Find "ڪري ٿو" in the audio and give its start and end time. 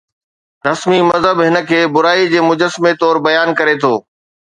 3.61-3.93